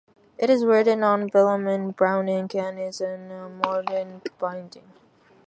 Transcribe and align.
It 0.39 0.49
is 0.49 0.65
written 0.65 1.03
on 1.03 1.29
vellum 1.29 1.67
in 1.67 1.91
brown 1.91 2.27
ink 2.27 2.55
and 2.55 2.79
is 2.79 3.01
in 3.01 3.29
a 3.29 3.47
modern 3.47 4.23
binding. 4.39 4.93